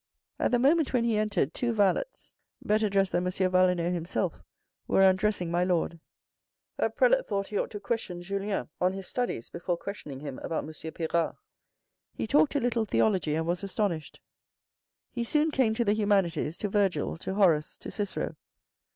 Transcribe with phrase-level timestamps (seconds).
[0.39, 3.31] At the moment when he entered, two valets, better dressed than M.
[3.51, 4.41] Valenod himself,
[4.87, 5.99] were undressing my lord.
[6.77, 10.63] That prelate thought he ought to question Julien on his studies before questioning him about
[10.63, 10.69] M.
[10.91, 11.35] Pirard.
[12.15, 14.19] He talked a little theology, and was astonished.
[15.11, 17.91] He soon came to the THE FIRST PROMOTION 213 humanities, to Virgil, to Horace, to
[17.91, 18.35] Cicero.